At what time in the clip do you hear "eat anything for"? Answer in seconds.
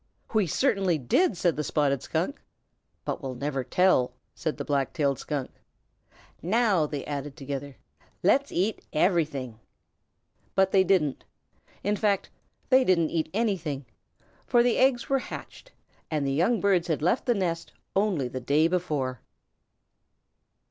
13.11-14.63